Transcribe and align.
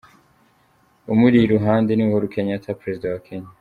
Umuri 1.13 1.37
iruhande 1.41 1.91
ni 1.93 2.03
Uhuru 2.07 2.25
Kenyatta, 2.33 2.77
perezida 2.81 3.07
wa 3.13 3.21
Kenya. 3.27 3.49